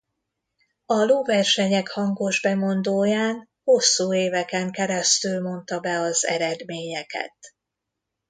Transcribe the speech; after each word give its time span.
A 0.85 0.93
lóversenyek 1.05 1.87
hangosbemondóján 1.87 3.49
hosszú 3.63 4.13
éveken 4.13 4.71
keresztül 4.71 5.41
mondta 5.41 5.79
be 5.79 5.99
az 5.99 6.25
eredményeket. 6.25 7.35